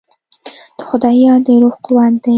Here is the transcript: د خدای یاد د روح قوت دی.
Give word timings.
د 0.77 0.79
خدای 0.89 1.15
یاد 1.25 1.41
د 1.45 1.47
روح 1.61 1.75
قوت 1.85 2.13
دی. 2.23 2.29